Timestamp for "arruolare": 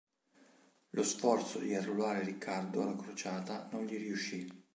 1.75-2.23